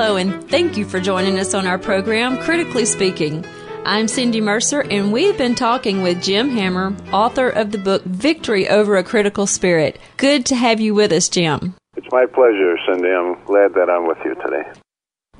[0.00, 3.44] Hello, and thank you for joining us on our program, Critically Speaking.
[3.84, 8.68] I'm Cindy Mercer, and we've been talking with Jim Hammer, author of the book Victory
[8.68, 9.98] Over a Critical Spirit.
[10.16, 11.74] Good to have you with us, Jim.
[11.96, 13.08] It's my pleasure, Cindy.
[13.08, 14.70] I'm glad that I'm with you today.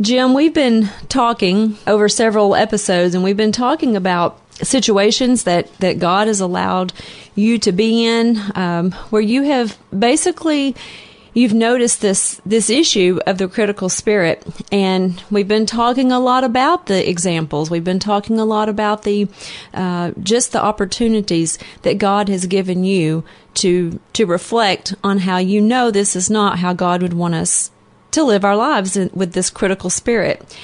[0.00, 6.00] Jim, we've been talking over several episodes, and we've been talking about situations that, that
[6.00, 6.92] God has allowed
[7.36, 10.74] you to be in, um, where you have basically
[11.34, 16.44] you've noticed this this issue of the critical spirit and we've been talking a lot
[16.44, 17.70] about the examples.
[17.70, 19.28] We've been talking a lot about the
[19.74, 23.24] uh, just the opportunities that god has given you
[23.54, 27.70] to to reflect on how you know this is not how god would want us
[28.10, 30.56] to live our lives in, with this critical spirit.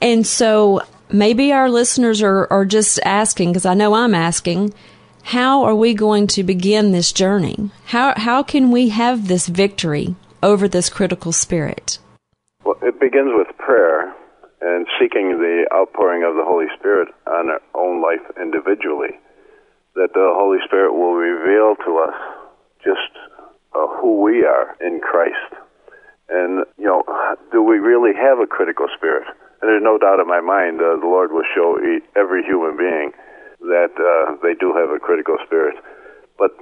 [0.00, 0.80] And so
[1.12, 4.72] maybe our listeners are, are just asking because i know i'm asking
[5.22, 7.70] how are we going to begin this journey?
[7.86, 11.98] How, how can we have this victory over this critical spirit?
[12.64, 14.14] Well, it begins with prayer
[14.60, 19.18] and seeking the outpouring of the Holy Spirit on our own life individually.
[19.94, 22.14] That the Holy Spirit will reveal to us
[22.84, 23.12] just
[23.74, 25.54] uh, who we are in Christ.
[26.28, 27.02] And, you know,
[27.50, 29.26] do we really have a critical spirit?
[29.60, 31.76] And there's no doubt in my mind uh, the Lord will show
[32.16, 33.12] every human being
[33.60, 35.76] that uh, they do have a critical spirit.
[36.38, 36.56] But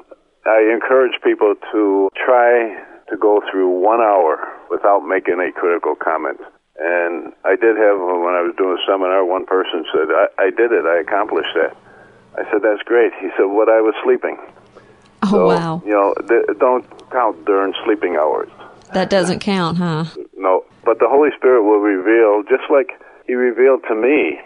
[0.47, 6.41] I encourage people to try to go through one hour without making a critical comment.
[6.79, 10.51] And I did have, when I was doing a seminar, one person said, I, I
[10.51, 11.77] did it, I accomplished that.
[12.39, 13.13] I said, that's great.
[13.21, 14.39] He said, what, I was sleeping.
[15.23, 15.83] Oh, so, wow.
[15.85, 18.49] You know, th- don't count during sleeping hours.
[18.95, 20.05] That doesn't count, huh?
[20.37, 22.91] No, but the Holy Spirit will reveal, just like
[23.27, 24.39] He revealed to me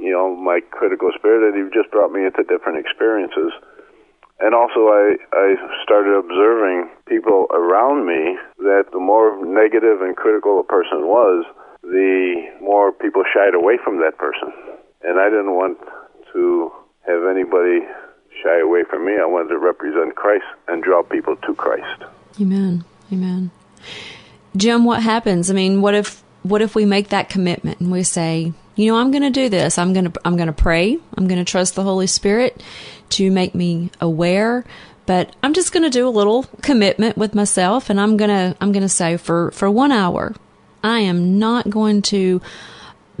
[0.00, 3.52] you know, my critical spirit, and he just brought me into different experiences.
[4.40, 10.60] And also, I, I started observing people around me that the more negative and critical
[10.60, 11.44] a person was,
[11.82, 14.52] the more people shied away from that person.
[15.02, 15.78] And I didn't want
[16.32, 16.70] to
[17.06, 17.80] have anybody
[18.42, 19.14] shy away from me.
[19.20, 22.04] I wanted to represent Christ and draw people to Christ.
[22.40, 22.84] Amen.
[23.12, 23.50] Amen.
[24.56, 25.50] Jim, what happens?
[25.50, 28.96] I mean, what if what if we make that commitment and we say, you know,
[28.96, 29.76] I'm going to do this.
[29.76, 30.98] I'm going to I'm going to pray.
[31.16, 32.62] I'm going to trust the Holy Spirit
[33.10, 34.64] to make me aware,
[35.04, 38.56] but I'm just going to do a little commitment with myself and I'm going to
[38.60, 40.32] I'm going to say for for 1 hour,
[40.84, 42.40] I am not going to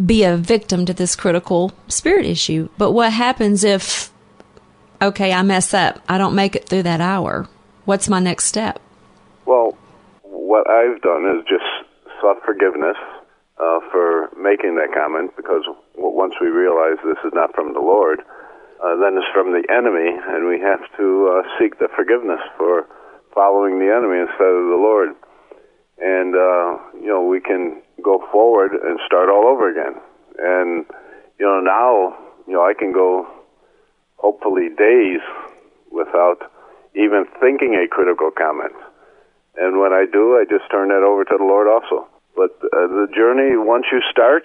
[0.06, 2.68] be a victim to this critical spirit issue.
[2.78, 4.12] But what happens if
[5.02, 6.00] okay, I mess up.
[6.08, 7.48] I don't make it through that hour.
[7.84, 8.80] What's my next step?
[9.44, 9.76] Well,
[10.22, 11.64] what I've done is just
[12.20, 12.96] sought forgiveness
[13.58, 15.62] uh, for making that comment because
[15.96, 18.20] once we realize this is not from the Lord,
[18.78, 22.86] uh, then it's from the enemy, and we have to uh, seek the forgiveness for
[23.34, 25.10] following the enemy instead of the Lord.
[25.98, 30.00] And, uh, you know, we can go forward and start all over again.
[30.38, 30.86] And,
[31.40, 33.26] you know, now, you know, I can go
[34.16, 35.20] hopefully days
[35.90, 36.38] without
[36.94, 38.74] even thinking a critical comment.
[39.56, 42.06] And when I do, I just turn that over to the Lord also.
[42.38, 44.44] But uh, the journey, once you start,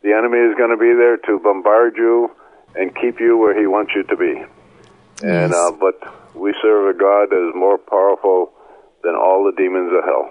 [0.00, 2.30] the enemy is going to be there to bombard you
[2.76, 4.34] and keep you where he wants you to be.
[5.20, 5.50] Yes.
[5.50, 5.98] And uh, but
[6.36, 8.52] we serve a God that is more powerful
[9.02, 10.30] than all the demons of hell,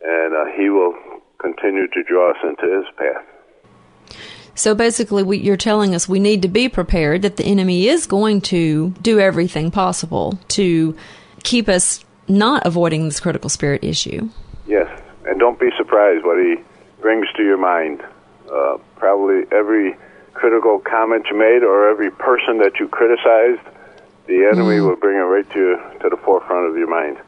[0.00, 0.94] and uh, He will
[1.38, 4.16] continue to draw us into His path.
[4.54, 8.06] So basically, we, you're telling us we need to be prepared that the enemy is
[8.06, 10.96] going to do everything possible to
[11.44, 14.28] keep us not avoiding this critical spirit issue.
[14.66, 14.88] Yes,
[15.26, 16.56] and don't be surprised what he
[17.00, 18.02] brings to your mind.
[18.50, 19.96] Uh, probably every
[20.34, 23.60] critical comment you made or every person that you criticized,
[24.26, 24.88] the enemy mm.
[24.88, 27.18] will bring it right to to the forefront of your mind.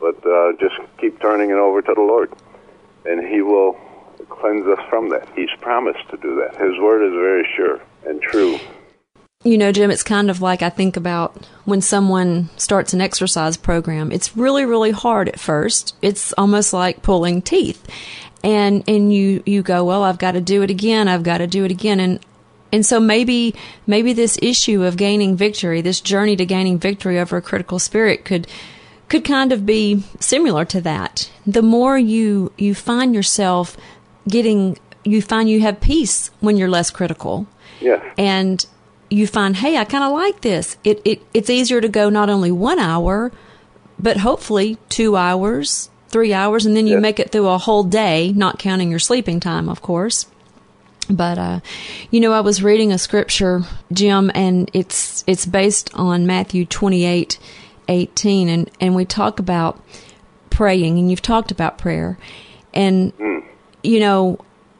[0.00, 2.32] But uh, just keep turning it over to the Lord,
[3.04, 3.76] and He will
[4.28, 5.28] cleanse us from that.
[5.34, 6.56] He's promised to do that.
[6.56, 8.58] His word is very sure and true.
[9.48, 13.56] You know, Jim, it's kind of like I think about when someone starts an exercise
[13.56, 14.12] program.
[14.12, 15.96] It's really, really hard at first.
[16.02, 17.86] It's almost like pulling teeth.
[18.44, 21.08] And, and you, you go, well, I've got to do it again.
[21.08, 21.98] I've got to do it again.
[21.98, 22.20] And,
[22.72, 23.54] and so maybe,
[23.86, 28.26] maybe this issue of gaining victory, this journey to gaining victory over a critical spirit
[28.26, 28.46] could,
[29.08, 31.30] could kind of be similar to that.
[31.46, 33.78] The more you, you find yourself
[34.28, 37.46] getting, you find you have peace when you're less critical.
[37.80, 38.04] Yes.
[38.18, 38.66] And,
[39.10, 40.76] you find, hey, I kind of like this.
[40.84, 43.32] It, it it's easier to go not only one hour,
[43.98, 48.32] but hopefully two hours, three hours, and then you make it through a whole day,
[48.32, 50.26] not counting your sleeping time, of course.
[51.10, 51.60] But uh,
[52.10, 53.62] you know, I was reading a scripture,
[53.92, 57.38] Jim, and it's it's based on Matthew twenty eight
[57.88, 59.82] eighteen, and and we talk about
[60.50, 62.18] praying, and you've talked about prayer,
[62.74, 63.16] and.
[63.18, 63.38] Mm
[63.82, 64.38] you know,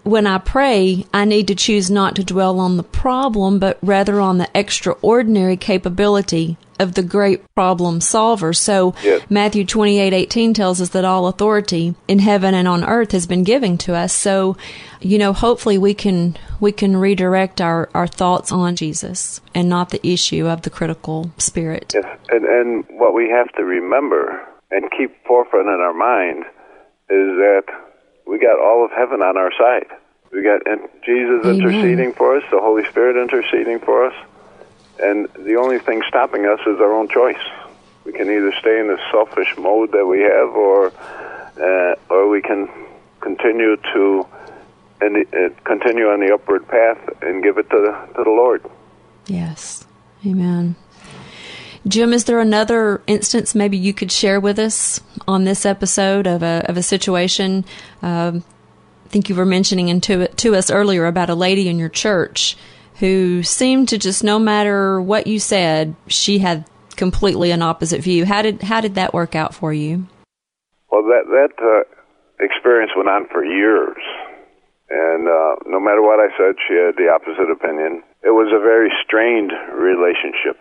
[0.08, 4.20] when I pray, I need to choose not to dwell on the problem, but rather
[4.20, 8.54] on the extraordinary capability of the great problem solver.
[8.54, 9.22] So Yes.
[9.28, 13.26] Matthew twenty eight eighteen tells us that all authority in heaven and on earth has
[13.26, 14.14] been given to us.
[14.14, 14.56] So,
[15.00, 19.90] you know, hopefully we can we can redirect our, our thoughts on Jesus and not
[19.90, 21.92] the issue of the critical spirit.
[21.94, 24.40] Yes, and and what we have to remember
[24.70, 26.44] and keep forefront in our mind
[27.10, 27.64] is that
[28.28, 29.86] we got all of heaven on our side.
[30.30, 30.60] We got
[31.02, 31.56] Jesus Amen.
[31.56, 34.14] interceding for us, the Holy Spirit interceding for us,
[35.00, 37.42] and the only thing stopping us is our own choice.
[38.04, 40.92] We can either stay in the selfish mode that we have, or
[41.58, 42.68] uh, or we can
[43.20, 44.26] continue to
[45.00, 48.62] and uh, continue on the upward path and give it to the, to the Lord.
[49.26, 49.86] Yes.
[50.26, 50.76] Amen.
[51.88, 56.42] Jim, is there another instance maybe you could share with us on this episode of
[56.42, 57.64] a of a situation?
[58.02, 58.44] Um,
[59.06, 61.88] I think you were mentioning into it to us earlier about a lady in your
[61.88, 62.56] church
[62.96, 68.26] who seemed to just no matter what you said, she had completely an opposite view.
[68.26, 70.06] How did how did that work out for you?
[70.90, 73.96] Well, that that uh, experience went on for years,
[74.90, 78.02] and uh, no matter what I said, she had the opposite opinion.
[78.22, 80.58] It was a very strained relationship,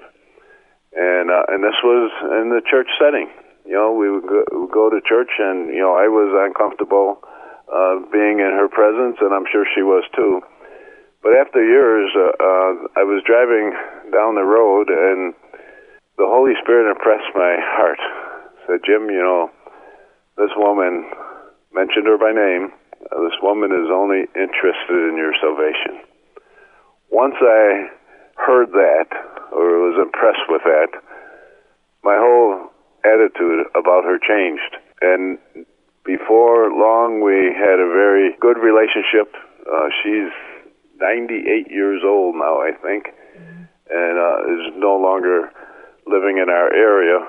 [0.98, 2.10] and uh, and this was
[2.42, 3.30] in the church setting.
[3.66, 7.20] You know, we would go, to church, and you know, I was uncomfortable
[7.68, 10.42] uh, being in her presence, and I'm sure she was too.
[11.22, 13.76] But after years, uh, uh, I was driving
[14.16, 15.36] down the road, and
[16.18, 18.00] the Holy Spirit impressed my heart.
[18.66, 19.52] Said, Jim, you know,
[20.38, 21.04] this woman
[21.74, 22.72] mentioned her by name.
[23.12, 26.08] Uh, this woman is only interested in your salvation.
[27.12, 27.92] Once I
[28.40, 29.12] heard that,
[29.52, 30.90] or was impressed with that,
[32.04, 32.72] my whole
[33.04, 34.76] attitude about her changed.
[35.02, 35.38] And
[36.04, 39.34] before long, we had a very good relationship.
[39.68, 40.32] Uh, she's
[41.00, 43.14] 98 years old now, I think,
[43.90, 45.52] and uh, is no longer
[46.08, 47.20] living in our area.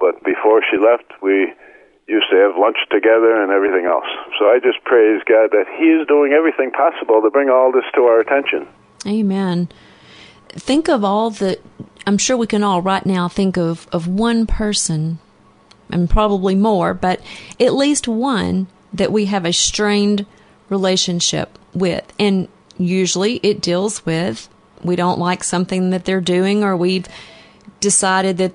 [0.00, 1.52] But before she left, we
[2.08, 4.08] used to have lunch together and everything else.
[4.38, 7.84] So I just praise God that He is doing everything possible to bring all this
[7.94, 8.66] to our attention.
[9.06, 9.68] Amen.
[10.52, 11.58] Think of all the.
[12.06, 15.18] I'm sure we can all right now think of, of one person,
[15.90, 17.20] and probably more, but
[17.60, 20.26] at least one that we have a strained
[20.68, 22.12] relationship with.
[22.18, 24.48] And usually it deals with
[24.84, 27.06] we don't like something that they're doing, or we've
[27.80, 28.52] decided that,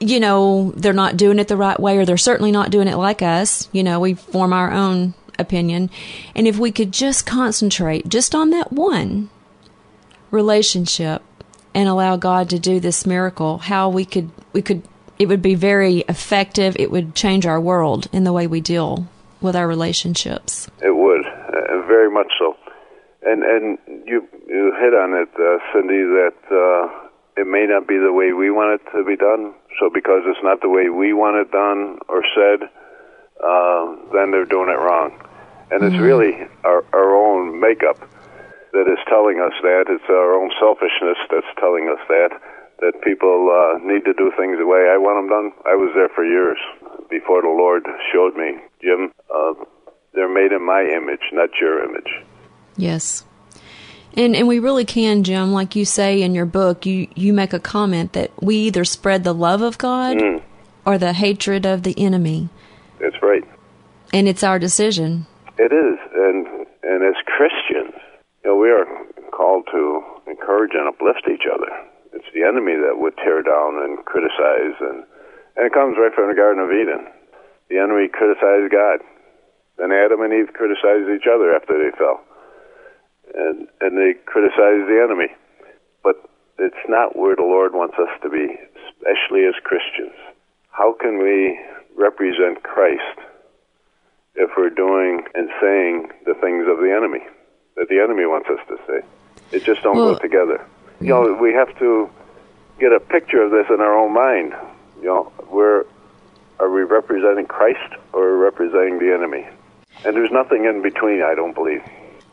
[0.00, 2.96] you know, they're not doing it the right way, or they're certainly not doing it
[2.96, 3.68] like us.
[3.72, 5.90] You know, we form our own opinion.
[6.34, 9.28] And if we could just concentrate just on that one,
[10.30, 11.22] relationship
[11.74, 14.82] and allow God to do this miracle, how we could we could
[15.18, 16.76] it would be very effective.
[16.78, 19.06] It would change our world in the way we deal
[19.40, 20.68] with our relationships.
[20.82, 22.56] It would, uh, very much so.
[23.22, 27.98] And and you you hit on it, uh, Cindy, that uh, it may not be
[27.98, 29.54] the way we want it to be done.
[29.80, 32.68] So because it's not the way we want it done or said,
[33.42, 35.20] uh, then they're doing it wrong.
[35.70, 37.98] And it's really our, our own makeup
[38.76, 39.88] that is telling us that.
[39.88, 42.30] It's our own selfishness that's telling us that.
[42.84, 45.48] That people uh, need to do things the way I want them done.
[45.64, 46.58] I was there for years
[47.08, 49.12] before the Lord showed me, Jim.
[49.34, 49.54] Uh,
[50.12, 52.12] they're made in my image, not your image.
[52.76, 53.24] Yes.
[54.14, 57.52] And and we really can, Jim, like you say in your book, you, you make
[57.54, 60.42] a comment that we either spread the love of God Mm.
[60.84, 62.48] or the hatred of the enemy.
[63.00, 63.44] That's right.
[64.12, 65.26] And it's our decision.
[65.58, 66.46] It is, and
[66.82, 67.94] and as Christians,
[68.46, 68.86] you know, we are
[69.34, 71.66] called to encourage and uplift each other.
[72.14, 75.02] It's the enemy that would tear down and criticize, and
[75.58, 77.10] and it comes right from the Garden of Eden.
[77.66, 79.02] The enemy criticized God,
[79.82, 82.22] and Adam and Eve criticized each other after they fell,
[83.34, 85.34] and and they criticized the enemy.
[86.06, 86.22] But
[86.62, 88.46] it's not where the Lord wants us to be,
[88.94, 90.14] especially as Christians.
[90.70, 91.58] How can we
[91.98, 93.18] represent Christ
[94.38, 97.26] if we're doing and saying the things of the enemy
[97.76, 99.06] that the enemy wants us to say.
[99.52, 100.60] It just don't Well- go together.
[101.00, 102.08] You know, we have to
[102.78, 104.54] get a picture of this in our own mind.
[105.00, 105.84] You know, we're
[106.58, 109.46] are we representing Christ or representing the enemy?
[110.04, 111.82] And there's nothing in between, I don't believe.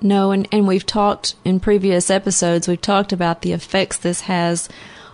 [0.01, 4.67] No, and, and we've talked in previous episodes, we've talked about the effects this has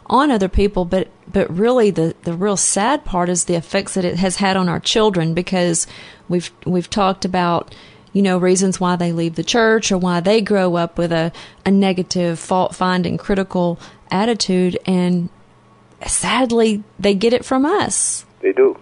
[0.07, 4.05] on other people, but, but really the, the real sad part is the effects that
[4.05, 5.86] it has had on our children because
[6.27, 7.74] we've, we've talked about,
[8.13, 11.31] you know, reasons why they leave the church or why they grow up with a,
[11.65, 13.79] a negative, fault finding, critical
[14.11, 14.77] attitude.
[14.85, 15.29] And
[16.05, 18.25] sadly, they get it from us.
[18.41, 18.77] They do.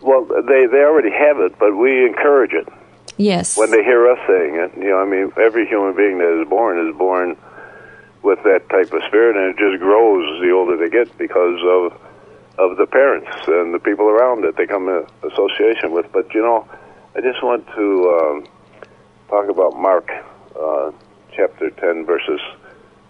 [0.00, 2.68] Well, they they already have it, but we encourage it.
[3.16, 3.56] Yes.
[3.56, 6.48] When they hear us saying it, you know, I mean, every human being that is
[6.48, 7.36] born is born
[8.22, 12.00] with that type of spirit, and it just grows the older they get because of
[12.56, 16.10] of the parents and the people around that they come in association with.
[16.12, 16.68] But you know,
[17.16, 18.46] I just want to um,
[19.28, 20.10] talk about Mark
[20.58, 20.92] uh,
[21.34, 22.40] chapter ten, verses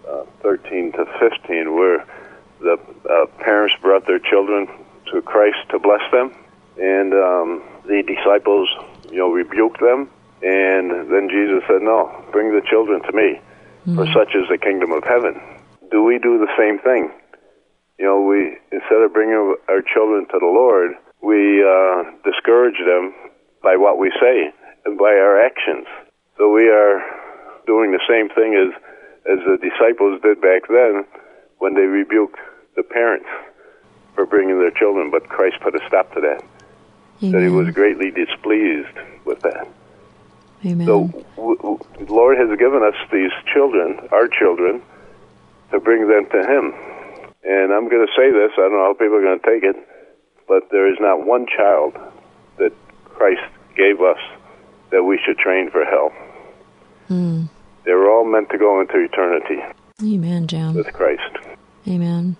[0.09, 2.05] uh, thirteen to fifteen, where
[2.59, 2.79] the
[3.09, 4.67] uh, parents brought their children
[5.11, 6.33] to Christ to bless them,
[6.81, 8.69] and um, the disciples,
[9.11, 10.09] you know, rebuked them,
[10.41, 13.95] and then Jesus said, "No, bring the children to me, mm-hmm.
[13.95, 15.39] for such is the kingdom of heaven."
[15.91, 17.11] Do we do the same thing?
[17.99, 20.91] You know, we instead of bringing our children to the Lord,
[21.21, 23.13] we uh, discourage them
[23.61, 24.51] by what we say
[24.85, 25.87] by our actions.
[26.37, 27.01] So we are
[27.65, 28.73] doing the same thing as
[29.25, 31.03] as the disciples did back then
[31.57, 32.37] when they rebuked
[32.75, 33.25] the parents
[34.13, 36.43] for bringing their children, but Christ put a stop to that.
[37.23, 37.31] Amen.
[37.31, 39.67] That he was greatly displeased with that.
[40.65, 40.87] Amen.
[40.87, 44.81] So, w- w- the Lord has given us these children, our children,
[45.71, 46.73] to bring them to Him.
[47.43, 49.63] And I'm going to say this, I don't know how people are going to take
[49.63, 49.75] it,
[50.47, 51.93] but there is not one child
[52.57, 52.73] that
[53.05, 54.17] Christ gave us
[54.95, 56.13] that we should train for hell.
[57.09, 57.49] Mm.
[57.83, 59.61] They were all meant to go into eternity.
[60.01, 60.73] Amen, Jim.
[60.73, 61.37] With Christ.
[61.85, 62.37] Amen.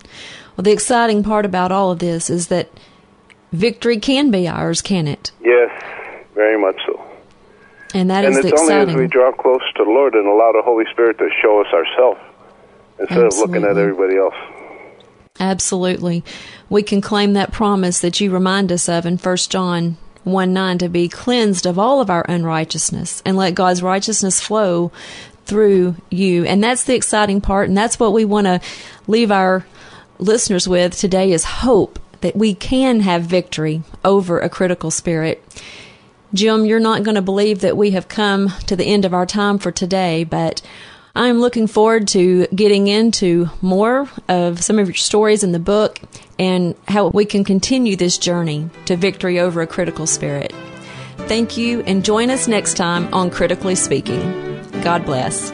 [0.56, 2.70] Well, the exciting part about all of this is that
[3.52, 5.32] victory can be ours, can it?
[5.44, 5.70] Yes,
[6.34, 7.00] very much so.
[7.94, 8.88] And that and is it's the exciting.
[8.88, 11.60] only as we draw close to the Lord and allow the Holy Spirit to show
[11.60, 12.20] us ourselves
[12.98, 13.44] instead Absolutely.
[13.44, 14.34] of looking at everybody else.
[15.38, 16.24] Absolutely.
[16.70, 20.78] We can claim that promise that you remind us of in 1 John 1 9
[20.78, 24.90] to be cleansed of all of our unrighteousness and let God's righteousness flow
[25.44, 26.44] through you.
[26.44, 27.68] And that's the exciting part.
[27.68, 28.60] And that's what we want to
[29.06, 29.64] leave our
[30.18, 35.44] listeners with today is hope that we can have victory over a critical spirit.
[36.34, 39.26] Jim, you're not going to believe that we have come to the end of our
[39.26, 40.60] time for today, but
[41.16, 45.98] I'm looking forward to getting into more of some of your stories in the book
[46.38, 50.52] and how we can continue this journey to victory over a critical spirit.
[51.20, 54.30] Thank you, and join us next time on Critically Speaking.
[54.82, 55.52] God bless.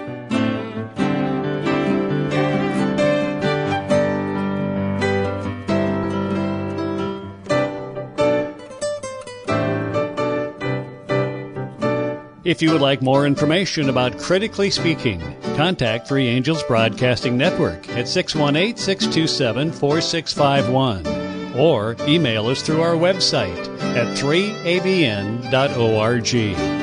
[12.44, 15.20] If you would like more information about Critically Speaking,
[15.54, 23.56] contact Three Angels Broadcasting Network at 618 627 4651 or email us through our website
[23.94, 26.81] at 3abn.org.